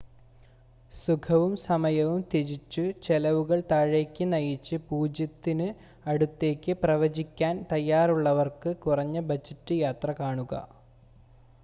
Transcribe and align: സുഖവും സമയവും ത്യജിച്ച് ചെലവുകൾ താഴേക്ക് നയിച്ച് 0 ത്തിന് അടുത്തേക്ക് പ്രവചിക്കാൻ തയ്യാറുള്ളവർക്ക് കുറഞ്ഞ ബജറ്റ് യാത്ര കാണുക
സുഖവും 0.91 1.51
സമയവും 1.63 2.21
ത്യജിച്ച് 2.29 2.85
ചെലവുകൾ 3.03 3.59
താഴേക്ക് 3.69 4.25
നയിച്ച് 4.31 4.77
0 4.87 5.05
ത്തിന് 5.33 5.67
അടുത്തേക്ക് 6.05 6.73
പ്രവചിക്കാൻ 6.81 7.55
തയ്യാറുള്ളവർക്ക് 7.71 8.71
കുറഞ്ഞ 8.85 9.19
ബജറ്റ് 9.29 9.77
യാത്ര 9.79 10.15
കാണുക 10.19 10.63